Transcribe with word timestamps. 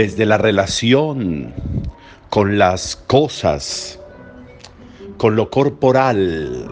Desde 0.00 0.24
la 0.24 0.38
relación 0.38 1.52
con 2.30 2.56
las 2.56 2.96
cosas, 2.96 4.00
con 5.18 5.36
lo 5.36 5.50
corporal. 5.50 6.70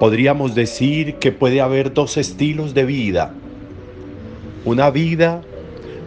Podríamos 0.00 0.56
decir 0.56 1.20
que 1.20 1.30
puede 1.30 1.60
haber 1.60 1.94
dos 1.94 2.16
estilos 2.16 2.74
de 2.74 2.84
vida. 2.84 3.32
Una 4.64 4.90
vida 4.90 5.40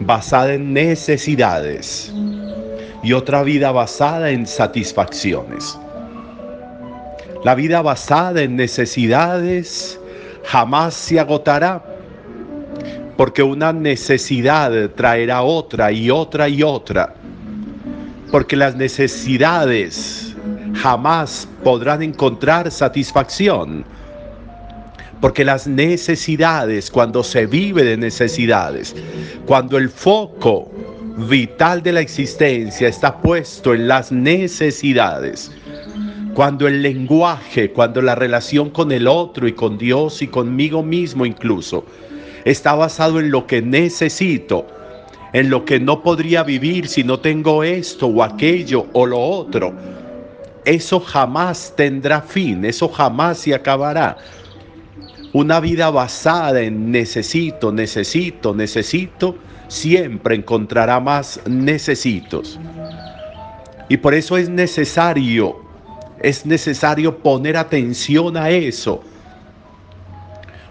basada 0.00 0.52
en 0.52 0.74
necesidades 0.74 2.12
y 3.02 3.14
otra 3.14 3.42
vida 3.42 3.72
basada 3.72 4.28
en 4.32 4.46
satisfacciones. 4.46 5.78
La 7.44 7.54
vida 7.54 7.80
basada 7.80 8.42
en 8.42 8.56
necesidades 8.56 9.98
jamás 10.44 10.92
se 10.92 11.18
agotará 11.18 11.95
porque 13.16 13.42
una 13.42 13.72
necesidad 13.72 14.90
traerá 14.90 15.42
otra 15.42 15.90
y 15.90 16.10
otra 16.10 16.48
y 16.48 16.62
otra, 16.62 17.14
porque 18.30 18.56
las 18.56 18.76
necesidades 18.76 20.34
jamás 20.74 21.48
podrán 21.64 22.02
encontrar 22.02 22.70
satisfacción, 22.70 23.84
porque 25.20 25.44
las 25.44 25.66
necesidades, 25.66 26.90
cuando 26.90 27.24
se 27.24 27.46
vive 27.46 27.84
de 27.84 27.96
necesidades, 27.96 28.94
cuando 29.46 29.78
el 29.78 29.88
foco 29.88 30.70
vital 31.28 31.82
de 31.82 31.92
la 31.92 32.00
existencia 32.00 32.88
está 32.88 33.16
puesto 33.16 33.72
en 33.72 33.88
las 33.88 34.12
necesidades, 34.12 35.50
cuando 36.34 36.68
el 36.68 36.82
lenguaje, 36.82 37.70
cuando 37.70 38.02
la 38.02 38.14
relación 38.14 38.68
con 38.68 38.92
el 38.92 39.08
otro 39.08 39.48
y 39.48 39.54
con 39.54 39.78
Dios 39.78 40.20
y 40.20 40.26
conmigo 40.26 40.82
mismo 40.82 41.24
incluso, 41.24 41.86
está 42.46 42.76
basado 42.76 43.18
en 43.18 43.32
lo 43.32 43.46
que 43.46 43.60
necesito, 43.60 44.66
en 45.32 45.50
lo 45.50 45.64
que 45.64 45.80
no 45.80 46.02
podría 46.02 46.44
vivir 46.44 46.86
si 46.86 47.02
no 47.02 47.18
tengo 47.18 47.64
esto 47.64 48.06
o 48.06 48.22
aquello 48.22 48.86
o 48.92 49.04
lo 49.04 49.18
otro. 49.18 49.74
Eso 50.64 51.00
jamás 51.00 51.74
tendrá 51.76 52.22
fin, 52.22 52.64
eso 52.64 52.88
jamás 52.88 53.38
se 53.38 53.52
acabará. 53.52 54.16
Una 55.32 55.58
vida 55.58 55.90
basada 55.90 56.62
en 56.62 56.92
necesito, 56.92 57.72
necesito, 57.72 58.54
necesito, 58.54 59.36
siempre 59.66 60.36
encontrará 60.36 61.00
más 61.00 61.40
necesitos. 61.46 62.60
Y 63.88 63.96
por 63.96 64.14
eso 64.14 64.36
es 64.36 64.48
necesario, 64.48 65.56
es 66.22 66.46
necesario 66.46 67.18
poner 67.18 67.56
atención 67.56 68.36
a 68.36 68.50
eso 68.50 69.02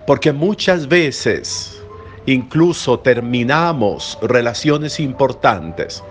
porque 0.06 0.32
muchas 0.32 0.88
veces 0.88 1.82
incluso 2.26 3.00
terminamos 3.00 4.18
relaciones 4.22 5.00
importantes 5.00 6.04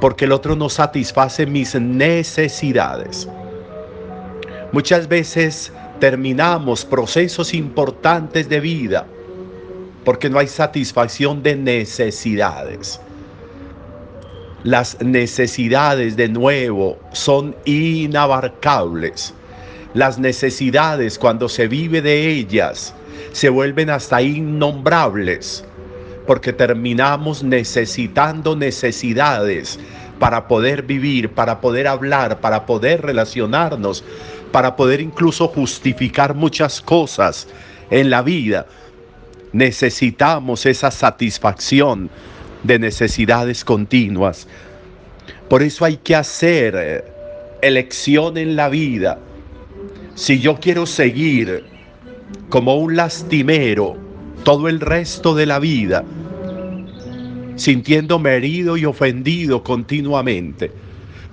porque 0.00 0.24
el 0.24 0.32
otro 0.32 0.56
no 0.56 0.68
satisface 0.68 1.46
mis 1.46 1.74
necesidades. 1.74 3.28
Muchas 4.72 5.06
veces 5.06 5.72
terminamos 5.98 6.84
procesos 6.84 7.52
importantes 7.52 8.48
de 8.48 8.60
vida 8.60 9.06
porque 10.04 10.30
no 10.30 10.38
hay 10.38 10.46
satisfacción 10.46 11.42
de 11.42 11.56
necesidades. 11.56 13.00
Las 14.64 15.00
necesidades 15.02 16.16
de 16.16 16.28
nuevo 16.28 16.98
son 17.12 17.54
inabarcables. 17.66 19.34
Las 19.92 20.18
necesidades 20.18 21.18
cuando 21.18 21.48
se 21.48 21.68
vive 21.68 22.00
de 22.00 22.28
ellas 22.28 22.94
se 23.32 23.48
vuelven 23.48 23.90
hasta 23.90 24.22
innombrables, 24.22 25.64
porque 26.26 26.52
terminamos 26.52 27.42
necesitando 27.42 28.56
necesidades 28.56 29.78
para 30.18 30.46
poder 30.46 30.82
vivir, 30.82 31.30
para 31.30 31.60
poder 31.60 31.86
hablar, 31.86 32.40
para 32.40 32.66
poder 32.66 33.02
relacionarnos, 33.02 34.04
para 34.52 34.76
poder 34.76 35.00
incluso 35.00 35.48
justificar 35.48 36.34
muchas 36.34 36.80
cosas 36.80 37.48
en 37.90 38.10
la 38.10 38.22
vida. 38.22 38.66
Necesitamos 39.52 40.66
esa 40.66 40.90
satisfacción 40.90 42.10
de 42.62 42.78
necesidades 42.78 43.64
continuas. 43.64 44.46
Por 45.48 45.62
eso 45.62 45.84
hay 45.84 45.96
que 45.96 46.14
hacer 46.14 46.74
eh, 46.76 47.04
elección 47.62 48.36
en 48.36 48.54
la 48.54 48.68
vida. 48.68 49.18
Si 50.14 50.38
yo 50.38 50.60
quiero 50.60 50.86
seguir 50.86 51.64
como 52.50 52.76
un 52.76 52.96
lastimero 52.96 53.96
todo 54.42 54.68
el 54.68 54.80
resto 54.80 55.34
de 55.34 55.46
la 55.46 55.58
vida, 55.58 56.04
sintiéndome 57.56 58.34
herido 58.34 58.76
y 58.76 58.84
ofendido 58.84 59.62
continuamente, 59.62 60.72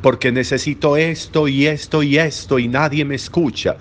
porque 0.02 0.32
necesito 0.32 0.98
esto 0.98 1.48
y 1.48 1.66
esto 1.66 2.04
y 2.04 2.18
esto 2.18 2.60
y 2.60 2.68
nadie 2.68 3.06
me 3.06 3.16
escucha, 3.16 3.78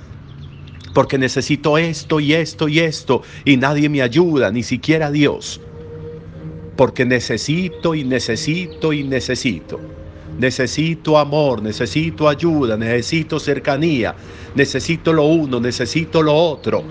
porque 0.95 1.19
necesito 1.19 1.77
esto 1.77 2.21
y 2.21 2.33
esto 2.33 2.69
y 2.69 2.81
esto 2.81 3.23
y 3.45 3.57
nadie 3.57 3.89
me 3.89 4.01
ayuda, 4.01 4.51
ni 4.51 4.63
siquiera 4.63 5.11
Dios, 5.11 5.61
porque 6.77 7.05
necesito 7.05 7.95
y 7.95 8.05
necesito 8.05 8.93
y 8.93 9.05
necesito. 9.05 9.81
Necesito 10.39 11.17
amor, 11.17 11.63
necesito 11.63 12.29
ayuda, 12.29 12.77
necesito 12.77 13.41
cercanía, 13.41 14.15
necesito 14.55 15.11
lo 15.15 15.25
uno, 15.25 15.61
necesito 15.61 16.21
lo 16.21 16.35
otro 16.35 16.85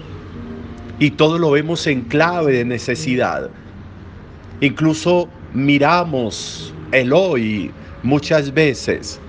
y 0.99 1.11
todo 1.11 1.37
lo 1.39 1.51
vemos 1.51 1.87
en 1.87 2.01
clave 2.01 2.53
de 2.53 2.65
necesidad. 2.65 3.49
Incluso 4.61 5.27
miramos 5.53 6.73
el 6.91 7.11
hoy 7.13 7.71
muchas 8.03 8.53
veces 8.53 9.19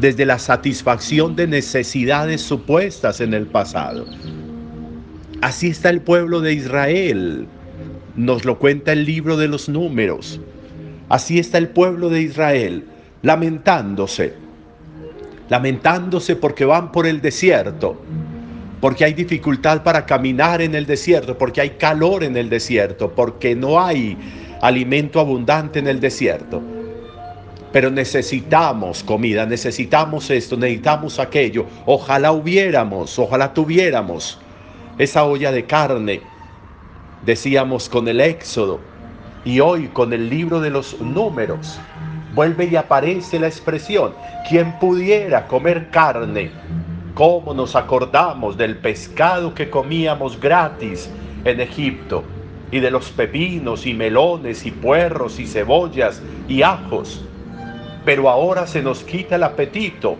desde 0.00 0.24
la 0.24 0.38
satisfacción 0.38 1.36
de 1.36 1.46
necesidades 1.46 2.40
supuestas 2.40 3.20
en 3.20 3.34
el 3.34 3.46
pasado. 3.46 4.06
Así 5.42 5.68
está 5.68 5.90
el 5.90 6.00
pueblo 6.00 6.40
de 6.40 6.54
Israel, 6.54 7.46
nos 8.16 8.44
lo 8.44 8.58
cuenta 8.58 8.92
el 8.92 9.04
libro 9.04 9.36
de 9.36 9.48
los 9.48 9.68
números. 9.68 10.40
Así 11.08 11.38
está 11.38 11.58
el 11.58 11.68
pueblo 11.68 12.08
de 12.08 12.22
Israel, 12.22 12.84
lamentándose, 13.22 14.34
lamentándose 15.48 16.36
porque 16.36 16.64
van 16.64 16.92
por 16.92 17.06
el 17.06 17.20
desierto, 17.20 18.00
porque 18.80 19.04
hay 19.04 19.12
dificultad 19.12 19.82
para 19.82 20.06
caminar 20.06 20.62
en 20.62 20.74
el 20.74 20.86
desierto, 20.86 21.36
porque 21.36 21.60
hay 21.60 21.70
calor 21.70 22.24
en 22.24 22.36
el 22.36 22.48
desierto, 22.48 23.10
porque 23.10 23.54
no 23.54 23.80
hay 23.80 24.16
alimento 24.62 25.20
abundante 25.20 25.78
en 25.78 25.86
el 25.86 26.00
desierto. 26.00 26.62
Pero 27.72 27.90
necesitamos 27.90 29.04
comida, 29.04 29.46
necesitamos 29.46 30.30
esto, 30.30 30.56
necesitamos 30.56 31.18
aquello. 31.18 31.66
Ojalá 31.86 32.32
hubiéramos, 32.32 33.18
ojalá 33.18 33.52
tuviéramos 33.52 34.38
esa 34.98 35.24
olla 35.24 35.52
de 35.52 35.66
carne, 35.66 36.22
decíamos 37.24 37.88
con 37.88 38.08
el 38.08 38.20
Éxodo, 38.20 38.80
y 39.44 39.60
hoy 39.60 39.88
con 39.88 40.12
el 40.12 40.28
libro 40.28 40.60
de 40.60 40.70
los 40.70 41.00
números, 41.00 41.78
vuelve 42.34 42.66
y 42.66 42.76
aparece 42.76 43.38
la 43.38 43.46
expresión, 43.46 44.14
quien 44.48 44.78
pudiera 44.78 45.46
comer 45.46 45.90
carne 45.90 46.50
cómo 47.14 47.54
nos 47.54 47.76
acordamos 47.76 48.56
del 48.56 48.76
pescado 48.76 49.54
que 49.54 49.70
comíamos 49.70 50.38
gratis 50.38 51.10
en 51.44 51.60
Egipto 51.60 52.24
y 52.70 52.80
de 52.80 52.90
los 52.90 53.10
pepinos 53.10 53.86
y 53.86 53.94
melones 53.94 54.64
y 54.64 54.70
puerros 54.70 55.38
y 55.38 55.46
cebollas 55.46 56.22
y 56.48 56.62
ajos. 56.62 57.24
Pero 58.04 58.28
ahora 58.28 58.66
se 58.66 58.82
nos 58.82 59.02
quita 59.02 59.36
el 59.36 59.42
apetito 59.42 60.16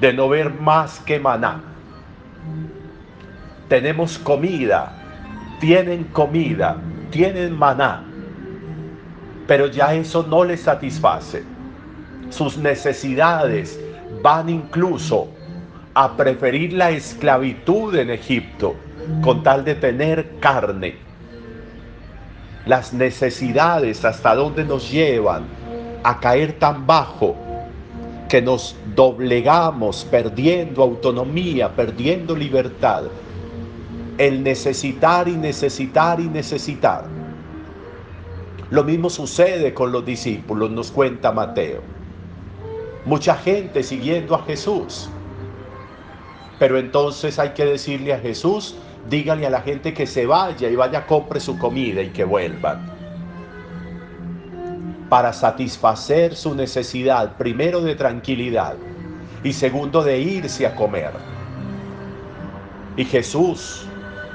de 0.00 0.12
no 0.12 0.28
ver 0.28 0.52
más 0.54 1.00
que 1.00 1.18
maná. 1.18 1.62
Tenemos 3.68 4.18
comida, 4.18 4.92
tienen 5.60 6.04
comida, 6.04 6.76
tienen 7.10 7.56
maná, 7.56 8.04
pero 9.46 9.66
ya 9.66 9.94
eso 9.94 10.24
no 10.28 10.44
les 10.44 10.62
satisface. 10.62 11.42
Sus 12.30 12.56
necesidades 12.56 13.78
van 14.22 14.48
incluso 14.48 15.28
a 16.00 16.16
preferir 16.16 16.74
la 16.74 16.90
esclavitud 16.92 17.96
en 17.96 18.10
Egipto 18.10 18.76
con 19.20 19.42
tal 19.42 19.64
de 19.64 19.74
tener 19.74 20.38
carne. 20.38 20.94
Las 22.66 22.92
necesidades 22.92 24.04
hasta 24.04 24.36
dónde 24.36 24.64
nos 24.64 24.92
llevan 24.92 25.42
a 26.04 26.20
caer 26.20 26.52
tan 26.52 26.86
bajo 26.86 27.34
que 28.28 28.40
nos 28.40 28.76
doblegamos 28.94 30.06
perdiendo 30.08 30.84
autonomía, 30.84 31.74
perdiendo 31.74 32.36
libertad. 32.36 33.02
El 34.18 34.44
necesitar 34.44 35.26
y 35.26 35.32
necesitar 35.32 36.20
y 36.20 36.28
necesitar. 36.28 37.06
Lo 38.70 38.84
mismo 38.84 39.10
sucede 39.10 39.74
con 39.74 39.90
los 39.90 40.06
discípulos, 40.06 40.70
nos 40.70 40.92
cuenta 40.92 41.32
Mateo. 41.32 41.80
Mucha 43.04 43.34
gente 43.34 43.82
siguiendo 43.82 44.36
a 44.36 44.44
Jesús, 44.44 45.10
pero 46.58 46.78
entonces 46.78 47.38
hay 47.38 47.50
que 47.50 47.64
decirle 47.64 48.12
a 48.12 48.18
Jesús, 48.18 48.74
dígale 49.08 49.46
a 49.46 49.50
la 49.50 49.60
gente 49.60 49.94
que 49.94 50.06
se 50.06 50.26
vaya 50.26 50.68
y 50.68 50.76
vaya, 50.76 51.06
compre 51.06 51.40
su 51.40 51.58
comida 51.58 52.02
y 52.02 52.08
que 52.08 52.24
vuelvan. 52.24 52.98
Para 55.08 55.32
satisfacer 55.32 56.34
su 56.34 56.54
necesidad, 56.54 57.36
primero 57.36 57.80
de 57.80 57.94
tranquilidad 57.94 58.74
y 59.44 59.52
segundo 59.52 60.02
de 60.02 60.18
irse 60.18 60.66
a 60.66 60.74
comer. 60.74 61.12
Y 62.96 63.04
Jesús, 63.04 63.86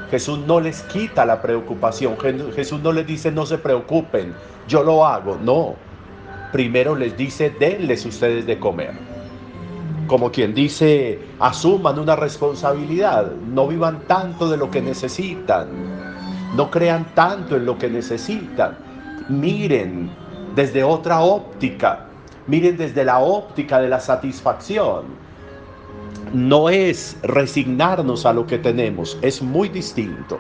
Jesús 0.10 0.40
no 0.40 0.62
les 0.62 0.82
quita 0.84 1.26
la 1.26 1.42
preocupación. 1.42 2.16
Jesús 2.56 2.82
no 2.82 2.94
les 2.94 3.06
dice 3.06 3.32
no 3.32 3.46
se 3.46 3.58
preocupen, 3.58 4.34
yo 4.68 4.82
lo 4.84 5.06
hago. 5.06 5.38
No. 5.44 5.76
Primero 6.54 6.96
les 6.96 7.18
dice 7.18 7.50
denles 7.50 8.06
ustedes 8.06 8.46
de 8.46 8.58
comer 8.58 9.13
como 10.08 10.32
quien 10.32 10.54
dice, 10.54 11.20
asuman 11.40 12.00
una 12.00 12.16
responsabilidad, 12.16 13.32
no 13.32 13.68
vivan 13.68 14.02
tanto 14.08 14.50
de 14.50 14.58
lo 14.58 14.70
que 14.70 14.82
necesitan, 14.82 15.68
no 16.56 16.70
crean 16.70 17.14
tanto 17.16 17.56
en 17.56 17.66
lo 17.66 17.78
que 17.78 17.90
necesitan, 17.90 18.78
miren 19.30 20.12
desde 20.56 20.84
otra 20.84 21.22
óptica, 21.22 22.08
miren 22.48 22.78
desde 22.78 23.06
la 23.06 23.20
óptica 23.20 23.80
de 23.80 23.90
la 23.90 24.00
satisfacción. 24.00 25.24
No 26.34 26.70
es 26.70 27.18
resignarnos 27.22 28.26
a 28.26 28.34
lo 28.34 28.46
que 28.48 28.58
tenemos, 28.58 29.18
es 29.22 29.42
muy 29.42 29.70
distinto. 29.70 30.40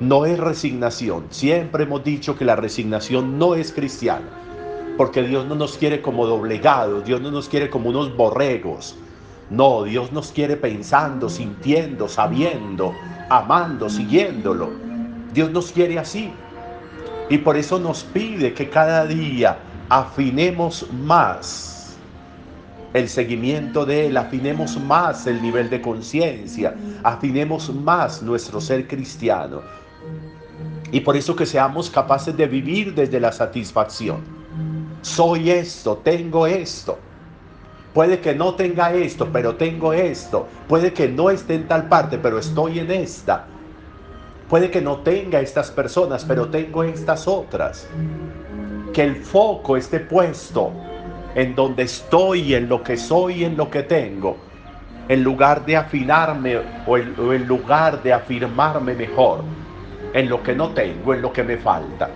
No 0.00 0.26
es 0.26 0.38
resignación. 0.38 1.24
Siempre 1.30 1.84
hemos 1.84 2.04
dicho 2.04 2.36
que 2.36 2.44
la 2.44 2.54
resignación 2.54 3.38
no 3.38 3.54
es 3.54 3.72
cristiana 3.72 4.47
porque 4.98 5.22
Dios 5.22 5.46
no 5.46 5.54
nos 5.54 5.78
quiere 5.78 6.02
como 6.02 6.26
doblegados, 6.26 7.04
Dios 7.04 7.20
no 7.20 7.30
nos 7.30 7.48
quiere 7.48 7.70
como 7.70 7.88
unos 7.88 8.14
borregos. 8.16 8.96
No, 9.48 9.84
Dios 9.84 10.10
nos 10.10 10.32
quiere 10.32 10.56
pensando, 10.56 11.30
sintiendo, 11.30 12.08
sabiendo, 12.08 12.92
amando, 13.30 13.88
siguiéndolo. 13.88 14.70
Dios 15.32 15.52
nos 15.52 15.70
quiere 15.70 16.00
así. 16.00 16.32
Y 17.30 17.38
por 17.38 17.56
eso 17.56 17.78
nos 17.78 18.02
pide 18.02 18.52
que 18.52 18.68
cada 18.68 19.06
día 19.06 19.58
afinemos 19.88 20.84
más 20.92 21.96
el 22.92 23.08
seguimiento 23.08 23.86
de 23.86 24.08
Él, 24.08 24.16
afinemos 24.16 24.80
más 24.80 25.28
el 25.28 25.40
nivel 25.40 25.70
de 25.70 25.80
conciencia, 25.80 26.74
afinemos 27.04 27.72
más 27.72 28.20
nuestro 28.20 28.60
ser 28.60 28.88
cristiano. 28.88 29.60
Y 30.90 31.00
por 31.00 31.16
eso 31.16 31.36
que 31.36 31.46
seamos 31.46 31.88
capaces 31.88 32.36
de 32.36 32.48
vivir 32.48 32.94
desde 32.94 33.20
la 33.20 33.30
satisfacción 33.30 34.37
soy 35.02 35.50
esto, 35.50 35.98
tengo 35.98 36.46
esto. 36.46 36.98
Puede 37.94 38.20
que 38.20 38.34
no 38.34 38.54
tenga 38.54 38.92
esto, 38.92 39.28
pero 39.32 39.56
tengo 39.56 39.92
esto. 39.92 40.46
Puede 40.68 40.92
que 40.92 41.08
no 41.08 41.30
esté 41.30 41.54
en 41.54 41.66
tal 41.66 41.88
parte, 41.88 42.18
pero 42.18 42.38
estoy 42.38 42.78
en 42.78 42.90
esta. 42.90 43.46
Puede 44.48 44.70
que 44.70 44.80
no 44.80 44.98
tenga 44.98 45.40
estas 45.40 45.70
personas, 45.70 46.24
pero 46.24 46.48
tengo 46.48 46.84
estas 46.84 47.26
otras. 47.26 47.88
Que 48.92 49.02
el 49.02 49.16
foco 49.16 49.76
esté 49.76 50.00
puesto 50.00 50.72
en 51.34 51.54
donde 51.54 51.84
estoy, 51.84 52.54
en 52.54 52.68
lo 52.68 52.82
que 52.82 52.96
soy, 52.96 53.44
en 53.44 53.56
lo 53.56 53.70
que 53.70 53.82
tengo. 53.82 54.36
En 55.08 55.22
lugar 55.22 55.64
de 55.64 55.76
afinarme 55.76 56.58
o 56.86 56.96
en, 56.96 57.46
lugar 57.46 58.02
de 58.02 58.12
afirmarme 58.12 58.94
mejor 58.94 59.42
en 60.12 60.28
lo 60.28 60.42
que 60.42 60.54
no 60.54 60.70
tengo, 60.70 61.14
en 61.14 61.22
lo 61.22 61.32
que 61.32 61.42
me 61.42 61.56
falta. 61.56 62.10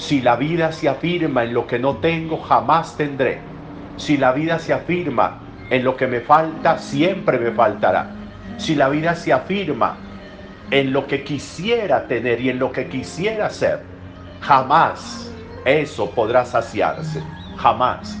Si 0.00 0.22
la 0.22 0.34
vida 0.34 0.72
se 0.72 0.88
afirma 0.88 1.44
en 1.44 1.52
lo 1.52 1.66
que 1.66 1.78
no 1.78 1.98
tengo, 1.98 2.38
jamás 2.38 2.96
tendré. 2.96 3.38
Si 3.98 4.16
la 4.16 4.32
vida 4.32 4.58
se 4.58 4.72
afirma 4.72 5.40
en 5.68 5.84
lo 5.84 5.94
que 5.94 6.06
me 6.06 6.22
falta, 6.22 6.78
siempre 6.78 7.38
me 7.38 7.50
faltará. 7.50 8.08
Si 8.56 8.74
la 8.74 8.88
vida 8.88 9.14
se 9.14 9.30
afirma 9.30 9.98
en 10.70 10.94
lo 10.94 11.06
que 11.06 11.22
quisiera 11.22 12.08
tener 12.08 12.40
y 12.40 12.48
en 12.48 12.58
lo 12.58 12.72
que 12.72 12.88
quisiera 12.88 13.50
ser, 13.50 13.80
jamás 14.40 15.30
eso 15.66 16.10
podrá 16.12 16.46
saciarse. 16.46 17.22
Jamás. 17.58 18.18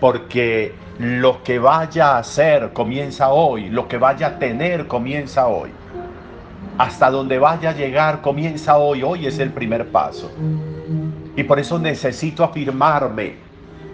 Porque 0.00 0.74
lo 0.98 1.42
que 1.42 1.58
vaya 1.58 2.18
a 2.18 2.24
ser 2.24 2.74
comienza 2.74 3.30
hoy, 3.30 3.70
lo 3.70 3.88
que 3.88 3.96
vaya 3.96 4.26
a 4.26 4.38
tener 4.38 4.86
comienza 4.86 5.46
hoy 5.46 5.70
hasta 6.78 7.10
donde 7.10 7.38
vaya 7.38 7.70
a 7.70 7.74
llegar 7.74 8.20
comienza 8.20 8.76
hoy. 8.76 9.02
Hoy 9.02 9.26
es 9.26 9.38
el 9.38 9.50
primer 9.50 9.88
paso. 9.88 10.30
Y 11.36 11.42
por 11.44 11.58
eso 11.58 11.78
necesito 11.78 12.44
afirmarme 12.44 13.36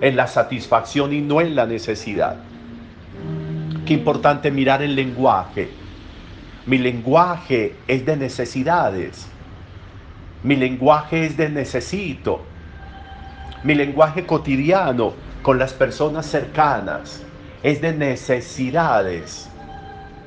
en 0.00 0.16
la 0.16 0.26
satisfacción 0.26 1.12
y 1.12 1.20
no 1.20 1.40
en 1.40 1.54
la 1.54 1.66
necesidad. 1.66 2.36
Qué 3.86 3.94
importante 3.94 4.50
mirar 4.50 4.82
el 4.82 4.94
lenguaje. 4.94 5.70
Mi 6.66 6.78
lenguaje 6.78 7.74
es 7.86 8.04
de 8.04 8.16
necesidades. 8.16 9.28
Mi 10.42 10.56
lenguaje 10.56 11.26
es 11.26 11.36
de 11.36 11.48
necesito. 11.48 12.42
Mi 13.64 13.74
lenguaje 13.74 14.24
cotidiano 14.24 15.14
con 15.42 15.58
las 15.58 15.72
personas 15.72 16.26
cercanas 16.26 17.22
es 17.62 17.80
de 17.80 17.92
necesidades 17.92 19.50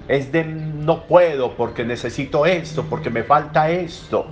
es 0.07 0.31
de 0.31 0.43
no 0.43 1.03
puedo 1.03 1.55
porque 1.55 1.85
necesito 1.85 2.45
esto, 2.45 2.85
porque 2.89 3.09
me 3.09 3.23
falta 3.23 3.69
esto. 3.69 4.27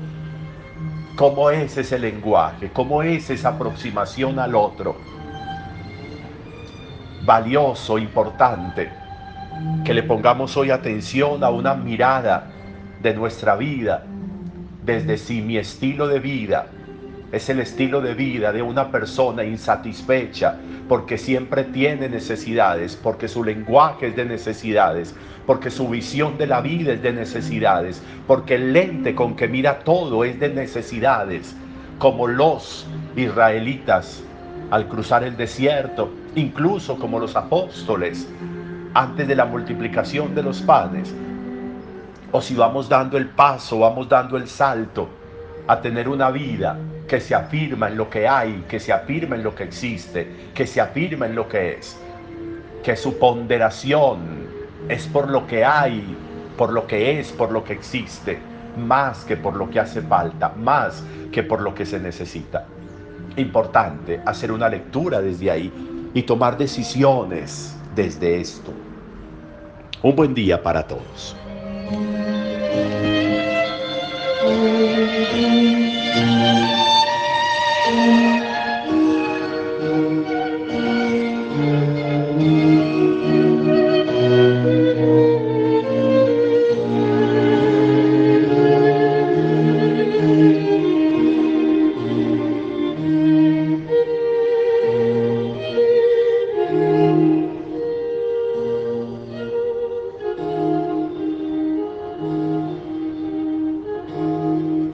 ¿Cómo 1.16 1.50
es 1.50 1.78
ese 1.78 2.00
lenguaje? 2.00 2.72
¿Cómo 2.72 3.04
es 3.04 3.30
esa 3.30 3.50
aproximación 3.50 4.40
al 4.40 4.56
otro? 4.56 4.96
Valioso, 7.26 7.98
importante, 7.98 8.90
que 9.84 9.94
le 9.94 10.04
pongamos 10.04 10.56
hoy 10.58 10.72
atención 10.72 11.44
a 11.44 11.50
una 11.50 11.76
mirada 11.76 12.48
de 13.02 13.14
nuestra 13.14 13.56
vida, 13.56 14.04
desde 14.84 15.18
si 15.18 15.42
mi 15.42 15.58
estilo 15.58 16.08
de 16.08 16.20
vida 16.20 16.68
es 17.31 17.50
el 17.50 17.59
estilo 17.59 18.01
de 18.01 18.15
vida 18.15 18.51
de 18.51 18.62
una 18.62 18.91
persona 18.91 19.43
insatisfecha 19.43 20.57
porque 20.88 21.17
siempre 21.17 21.63
tiene 21.63 22.09
necesidades, 22.09 22.95
porque 22.95 23.27
su 23.27 23.43
lenguaje 23.43 24.07
es 24.07 24.15
de 24.15 24.25
necesidades, 24.25 25.13
porque 25.45 25.69
su 25.69 25.88
visión 25.88 26.38
de 26.39 26.48
la 26.48 26.62
vida 26.62 26.93
es 26.93 27.03
de 27.03 27.13
necesidades, 27.13 28.01
porque 28.25 28.55
el 28.55 28.74
lente 28.74 29.13
con 29.13 29.36
que 29.36 29.48
mira 29.48 29.79
todo 29.79 30.24
es 30.24 30.39
de 30.39 30.50
necesidades, 30.50 31.55
como 32.00 32.27
los 32.27 32.88
israelitas 33.15 34.24
al 34.71 34.88
cruzar 34.88 35.24
el 35.24 35.38
desierto, 35.38 36.12
incluso 36.36 36.98
como 36.98 37.19
los 37.19 37.36
apóstoles 37.36 38.27
antes 38.93 39.27
de 39.27 39.36
la 39.36 39.45
multiplicación 39.45 40.33
de 40.33 40.43
los 40.43 40.62
panes. 40.62 41.13
O 42.31 42.41
si 42.41 42.55
vamos 42.55 42.89
dando 42.89 43.17
el 43.17 43.27
paso, 43.27 43.79
vamos 43.79 44.09
dando 44.09 44.38
el 44.38 44.48
salto 44.48 45.09
a 45.67 45.79
tener 45.81 46.09
una 46.09 46.31
vida 46.31 46.77
que 47.10 47.20
se 47.20 47.36
afirma 47.36 47.89
en 47.89 47.98
lo 47.98 48.10
que 48.10 48.28
hay, 48.28 48.63
que 48.70 48.80
se 48.80 48.94
afirma 48.94 49.36
en 49.36 49.44
lo 49.44 49.54
que 49.54 49.63
existe, 49.63 50.51
que 50.54 50.66
se 50.66 50.80
afirma 50.80 51.25
en 51.25 51.36
lo 51.36 51.50
que 51.50 51.74
es, 51.74 52.00
que 52.84 52.96
su 52.96 53.18
ponderación 53.18 54.20
es 54.88 55.08
por 55.08 55.30
lo 55.30 55.46
que 55.48 55.66
hay, 55.66 56.16
por 56.56 56.72
lo 56.72 56.86
que 56.86 57.20
es, 57.20 57.32
por 57.32 57.51
lo 57.51 57.63
que 57.63 57.74
existe, 57.74 58.39
más 58.78 59.25
que 59.25 59.36
por 59.36 59.56
lo 59.56 59.70
que 59.70 59.80
hace 59.80 60.01
falta, 60.04 60.54
más 60.56 61.04
que 61.32 61.42
por 61.42 61.62
lo 61.62 61.74
que 61.74 61.86
se 61.86 62.00
necesita. 62.00 62.66
Importante 63.36 64.22
hacer 64.25 64.51
una 64.51 64.70
lectura 64.70 65.20
desde 65.20 65.50
ahí 65.50 65.74
y 66.13 66.22
tomar 66.22 66.58
decisiones 66.58 67.75
desde 67.96 68.39
esto. 68.39 68.72
Un 70.04 70.16
buen 70.16 70.34
día 70.36 70.62
para 70.62 70.86
todos. 70.86 71.36